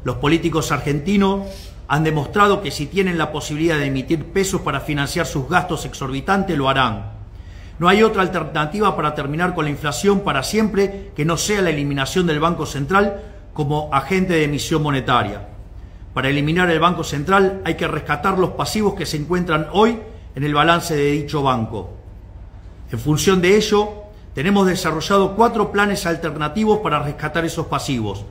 Los 0.04 0.16
políticos 0.16 0.70
argentinos 0.70 1.46
han 1.88 2.04
demostrado 2.04 2.62
que 2.62 2.70
si 2.70 2.86
tienen 2.86 3.18
la 3.18 3.30
posibilidad 3.30 3.78
de 3.78 3.86
emitir 3.86 4.24
pesos 4.26 4.60
para 4.62 4.80
financiar 4.80 5.26
sus 5.26 5.48
gastos 5.48 5.84
exorbitantes, 5.84 6.56
lo 6.56 6.68
harán. 6.68 7.12
No 7.78 7.88
hay 7.88 8.02
otra 8.02 8.22
alternativa 8.22 8.96
para 8.96 9.14
terminar 9.14 9.54
con 9.54 9.66
la 9.66 9.70
inflación 9.70 10.20
para 10.20 10.42
siempre 10.42 11.12
que 11.14 11.24
no 11.24 11.36
sea 11.36 11.62
la 11.62 11.70
eliminación 11.70 12.26
del 12.26 12.40
Banco 12.40 12.66
Central 12.66 13.22
como 13.52 13.90
agente 13.92 14.32
de 14.32 14.44
emisión 14.44 14.82
monetaria. 14.82 15.48
Para 16.12 16.28
eliminar 16.28 16.70
el 16.70 16.80
Banco 16.80 17.04
Central 17.04 17.60
hay 17.64 17.74
que 17.74 17.86
rescatar 17.86 18.38
los 18.38 18.50
pasivos 18.50 18.94
que 18.94 19.06
se 19.06 19.18
encuentran 19.18 19.68
hoy 19.72 19.98
en 20.34 20.44
el 20.44 20.54
balance 20.54 20.96
de 20.96 21.10
dicho 21.12 21.42
banco. 21.42 21.90
En 22.90 22.98
función 22.98 23.42
de 23.42 23.56
ello, 23.56 24.04
tenemos 24.34 24.66
desarrollado 24.66 25.36
cuatro 25.36 25.70
planes 25.70 26.06
alternativos 26.06 26.78
para 26.78 27.02
rescatar 27.02 27.44
esos 27.44 27.66
pasivos 27.66 28.24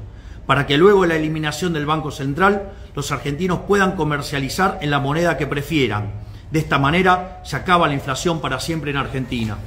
para 0.46 0.68
que 0.68 0.78
luego 0.78 1.04
de 1.04 1.10
la 1.10 1.16
eliminación 1.16 1.74
del 1.74 1.86
Banco 1.86 2.12
Central 2.12 2.72
los 2.96 3.12
argentinos 3.12 3.60
puedan 3.68 3.96
comercializar 3.96 4.80
en 4.82 4.92
la 4.92 5.00
moneda 5.00 5.38
que 5.38 5.48
prefieran. 5.48 6.12
De 6.52 6.60
esta 6.60 6.80
manera 6.80 7.42
se 7.44 7.56
acaba 7.56 7.88
la 7.88 7.94
inflación 7.94 8.42
para 8.42 8.60
siempre 8.60 8.92
en 8.92 8.98
Argentina. 8.98 9.58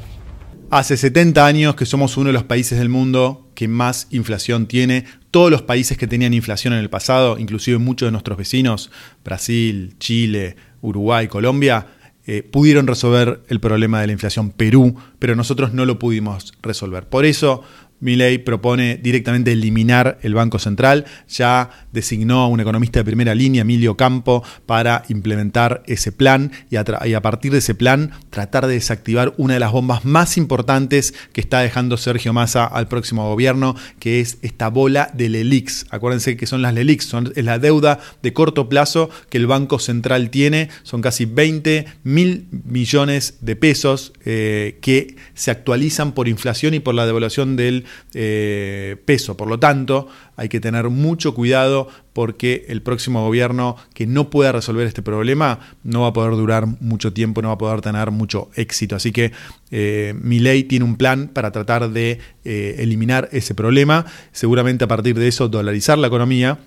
Hace 0.70 0.96
70 0.98 1.46
años 1.46 1.74
que 1.76 1.86
somos 1.86 2.16
uno 2.16 2.26
de 2.26 2.34
los 2.34 2.44
países 2.44 2.78
del 2.78 2.90
mundo 2.90 3.48
que 3.54 3.68
más 3.68 4.06
inflación 4.10 4.66
tiene. 4.66 5.04
Todos 5.30 5.50
los 5.50 5.62
países 5.62 5.96
que 5.96 6.06
tenían 6.06 6.34
inflación 6.34 6.74
en 6.74 6.80
el 6.80 6.90
pasado, 6.90 7.38
inclusive 7.38 7.78
muchos 7.78 8.06
de 8.06 8.12
nuestros 8.12 8.36
vecinos, 8.36 8.90
Brasil, 9.24 9.94
Chile, 9.98 10.56
Uruguay, 10.82 11.26
Colombia, 11.26 11.86
eh, 12.26 12.42
pudieron 12.42 12.86
resolver 12.86 13.42
el 13.48 13.58
problema 13.58 14.02
de 14.02 14.08
la 14.08 14.12
inflación 14.12 14.50
Perú, 14.50 14.94
pero 15.18 15.34
nosotros 15.34 15.72
no 15.72 15.86
lo 15.86 15.98
pudimos 15.98 16.52
resolver. 16.60 17.08
Por 17.08 17.24
eso 17.24 17.62
Milley 18.00 18.38
propone 18.38 18.96
directamente 18.96 19.52
eliminar 19.52 20.18
el 20.22 20.34
Banco 20.34 20.58
Central, 20.58 21.04
ya 21.28 21.70
designó 21.92 22.40
a 22.40 22.48
un 22.48 22.60
economista 22.60 23.00
de 23.00 23.04
primera 23.04 23.34
línea, 23.34 23.62
Emilio 23.62 23.96
Campo, 23.96 24.44
para 24.66 25.02
implementar 25.08 25.82
ese 25.86 26.12
plan 26.12 26.52
y 26.70 26.76
a, 26.76 27.22
partir 27.22 27.52
de 27.52 27.58
ese 27.58 27.74
plan 27.74 28.12
tratar 28.30 28.66
de 28.66 28.74
desactivar 28.74 29.34
una 29.36 29.54
de 29.54 29.60
las 29.60 29.72
bombas 29.72 30.04
más 30.04 30.36
importantes 30.36 31.14
que 31.32 31.40
está 31.40 31.60
dejando 31.60 31.96
Sergio 31.96 32.32
Massa 32.32 32.64
al 32.64 32.88
próximo 32.88 33.28
gobierno, 33.28 33.74
que 33.98 34.20
es 34.20 34.38
esta 34.42 34.68
bola 34.68 35.10
del 35.14 35.34
ELIX. 35.34 35.86
Acuérdense 35.90 36.36
que 36.36 36.46
son 36.46 36.62
las 36.62 36.74
LELIX, 36.74 37.04
son, 37.04 37.32
es 37.34 37.44
la 37.44 37.58
deuda 37.58 37.98
de 38.22 38.32
corto 38.32 38.68
plazo 38.68 39.10
que 39.30 39.38
el 39.38 39.46
Banco 39.46 39.78
Central 39.78 40.30
tiene, 40.30 40.68
son 40.82 41.02
casi 41.02 41.24
20 41.24 41.86
mil 42.04 42.46
millones 42.50 43.38
de 43.40 43.56
pesos 43.56 44.12
eh, 44.24 44.78
que 44.80 45.16
se 45.34 45.50
actualizan 45.50 46.12
por 46.12 46.28
inflación 46.28 46.74
y 46.74 46.80
por 46.80 46.94
la 46.94 47.06
devaluación 47.06 47.56
del 47.56 47.84
eh, 48.14 48.96
peso. 49.04 49.36
Por 49.36 49.48
lo 49.48 49.58
tanto, 49.58 50.08
hay 50.36 50.48
que 50.48 50.60
tener 50.60 50.88
mucho 50.88 51.34
cuidado 51.34 51.88
porque 52.12 52.66
el 52.68 52.82
próximo 52.82 53.24
gobierno 53.24 53.76
que 53.94 54.06
no 54.06 54.30
pueda 54.30 54.52
resolver 54.52 54.86
este 54.86 55.02
problema 55.02 55.60
no 55.84 56.02
va 56.02 56.08
a 56.08 56.12
poder 56.12 56.32
durar 56.32 56.66
mucho 56.80 57.12
tiempo, 57.12 57.42
no 57.42 57.48
va 57.48 57.54
a 57.54 57.58
poder 57.58 57.80
tener 57.80 58.10
mucho 58.10 58.50
éxito. 58.54 58.96
Así 58.96 59.12
que 59.12 59.32
eh, 59.70 60.14
mi 60.20 60.38
ley 60.38 60.64
tiene 60.64 60.84
un 60.84 60.96
plan 60.96 61.28
para 61.28 61.52
tratar 61.52 61.90
de 61.90 62.18
eh, 62.44 62.76
eliminar 62.78 63.28
ese 63.32 63.54
problema. 63.54 64.06
Seguramente 64.32 64.84
a 64.84 64.88
partir 64.88 65.18
de 65.18 65.28
eso 65.28 65.48
dolarizar 65.48 65.98
la 65.98 66.08
economía 66.08 66.58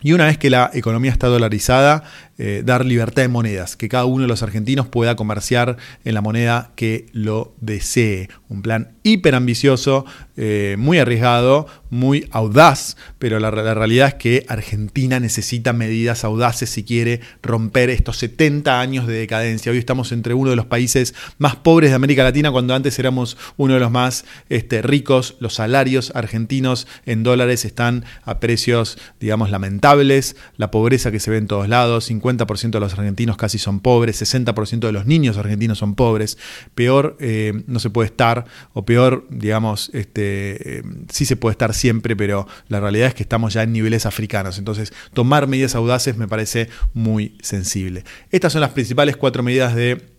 y 0.00 0.12
una 0.12 0.26
vez 0.26 0.38
que 0.38 0.48
la 0.48 0.70
economía 0.74 1.10
está 1.10 1.26
dolarizada, 1.26 2.04
eh, 2.38 2.62
dar 2.64 2.84
libertad 2.84 3.22
de 3.22 3.28
monedas, 3.28 3.76
que 3.76 3.88
cada 3.88 4.04
uno 4.04 4.22
de 4.22 4.28
los 4.28 4.44
argentinos 4.44 4.86
pueda 4.86 5.16
comerciar 5.16 5.76
en 6.04 6.14
la 6.14 6.20
moneda 6.20 6.70
que 6.76 7.06
lo 7.12 7.54
desee. 7.60 8.28
Un 8.48 8.62
plan 8.62 8.92
hiper 9.02 9.34
ambicioso, 9.34 10.06
eh, 10.36 10.76
muy 10.78 10.98
arriesgado, 10.98 11.66
muy 11.90 12.28
audaz, 12.30 12.96
pero 13.18 13.38
la, 13.40 13.50
realidad 13.50 14.08
es 14.08 14.14
que 14.14 14.44
Argentina 14.48 15.20
necesita 15.20 15.72
medidas 15.72 16.24
audaces 16.24 16.70
si 16.70 16.84
quiere 16.84 17.20
romper 17.42 17.90
estos 17.90 18.18
70 18.18 18.80
años 18.80 19.06
de 19.06 19.14
decadencia. 19.14 19.72
Hoy 19.72 19.78
estamos 19.78 20.12
entre 20.12 20.34
uno 20.34 20.50
de 20.50 20.56
los 20.56 20.66
países 20.66 21.14
más 21.38 21.56
pobres 21.56 21.90
de 21.90 21.96
América 21.96 22.22
Latina 22.22 22.50
cuando 22.50 22.74
antes 22.74 22.98
éramos 22.98 23.36
uno 23.56 23.74
de 23.74 23.80
los 23.80 23.90
más 23.90 24.24
este, 24.48 24.82
ricos. 24.82 25.36
Los 25.40 25.54
salarios 25.54 26.12
argentinos 26.14 26.86
en 27.06 27.22
dólares 27.22 27.64
están 27.64 28.04
a 28.24 28.40
precios, 28.40 28.98
digamos, 29.20 29.50
lamentables. 29.50 30.36
La 30.56 30.70
pobreza 30.70 31.10
que 31.10 31.20
se 31.20 31.30
ve 31.30 31.38
en 31.38 31.46
todos 31.46 31.68
lados, 31.68 32.10
50% 32.10 32.70
de 32.70 32.80
los 32.80 32.92
argentinos 32.92 33.36
casi 33.36 33.58
son 33.58 33.80
pobres, 33.80 34.20
60% 34.22 34.80
de 34.80 34.92
los 34.92 35.06
niños 35.06 35.36
argentinos 35.36 35.78
son 35.78 35.94
pobres. 35.94 36.38
Peor 36.74 37.16
eh, 37.20 37.64
no 37.66 37.78
se 37.78 37.90
puede 37.90 38.06
estar, 38.06 38.37
o 38.72 38.84
peor, 38.84 39.26
digamos, 39.30 39.90
este, 39.92 40.78
eh, 40.78 40.82
sí 41.10 41.24
se 41.24 41.36
puede 41.36 41.52
estar 41.52 41.74
siempre, 41.74 42.16
pero 42.16 42.46
la 42.68 42.80
realidad 42.80 43.08
es 43.08 43.14
que 43.14 43.22
estamos 43.22 43.54
ya 43.54 43.62
en 43.62 43.72
niveles 43.72 44.06
africanos. 44.06 44.58
Entonces, 44.58 44.92
tomar 45.12 45.46
medidas 45.46 45.74
audaces 45.74 46.16
me 46.16 46.28
parece 46.28 46.68
muy 46.94 47.36
sensible. 47.42 48.04
Estas 48.30 48.52
son 48.52 48.60
las 48.60 48.70
principales 48.70 49.16
cuatro 49.16 49.42
medidas 49.42 49.74
de 49.74 50.18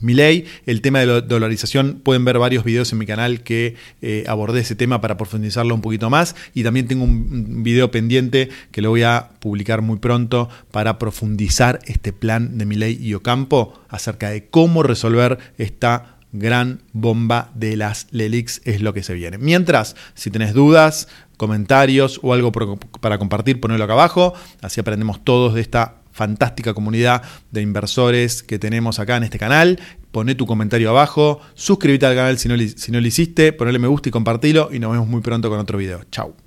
mi 0.00 0.14
ley, 0.14 0.44
el 0.66 0.82
tema 0.82 1.00
de 1.00 1.06
la 1.06 1.20
dolarización, 1.20 2.00
pueden 2.02 2.24
ver 2.24 2.38
varios 2.38 2.64
videos 2.64 2.92
en 2.92 2.98
mi 2.98 3.06
canal 3.06 3.42
que 3.42 3.76
eh, 4.02 4.24
abordé 4.28 4.60
ese 4.60 4.74
tema 4.74 5.00
para 5.00 5.16
profundizarlo 5.16 5.74
un 5.74 5.80
poquito 5.80 6.10
más 6.10 6.36
y 6.54 6.62
también 6.62 6.86
tengo 6.86 7.04
un 7.04 7.62
video 7.62 7.90
pendiente 7.90 8.50
que 8.72 8.82
lo 8.82 8.90
voy 8.90 9.04
a 9.04 9.30
publicar 9.40 9.82
muy 9.82 9.98
pronto 9.98 10.48
para 10.70 10.98
profundizar 10.98 11.80
este 11.86 12.12
plan 12.12 12.58
de 12.58 12.66
mi 12.66 12.76
ley 12.76 12.98
y 13.00 13.14
Ocampo 13.14 13.80
acerca 13.88 14.30
de 14.30 14.46
cómo 14.46 14.82
resolver 14.82 15.38
esta 15.56 16.15
gran 16.38 16.82
bomba 16.92 17.50
de 17.54 17.76
las 17.76 18.06
LELIX 18.10 18.62
es 18.64 18.80
lo 18.80 18.92
que 18.94 19.02
se 19.02 19.14
viene. 19.14 19.38
Mientras, 19.38 19.96
si 20.14 20.30
tenés 20.30 20.54
dudas, 20.54 21.08
comentarios 21.36 22.20
o 22.22 22.32
algo 22.32 22.52
para 22.52 23.18
compartir, 23.18 23.60
ponelo 23.60 23.84
acá 23.84 23.92
abajo, 23.92 24.34
así 24.62 24.80
aprendemos 24.80 25.22
todos 25.24 25.54
de 25.54 25.60
esta 25.60 25.96
fantástica 26.12 26.72
comunidad 26.72 27.22
de 27.50 27.60
inversores 27.60 28.42
que 28.42 28.58
tenemos 28.58 28.98
acá 28.98 29.18
en 29.18 29.24
este 29.24 29.38
canal. 29.38 29.78
Poné 30.12 30.34
tu 30.34 30.46
comentario 30.46 30.88
abajo, 30.88 31.40
suscríbete 31.54 32.06
al 32.06 32.14
canal 32.14 32.38
si 32.38 32.48
no, 32.48 32.56
lo 33.00 33.06
hiciste, 33.06 33.52
ponle 33.52 33.78
me 33.78 33.86
gusta 33.86 34.08
y 34.08 34.12
compartilo 34.12 34.70
y 34.72 34.78
nos 34.78 34.92
vemos 34.92 35.08
muy 35.08 35.20
pronto 35.20 35.50
con 35.50 35.58
otro 35.58 35.76
video. 35.76 36.04
Chao. 36.10 36.45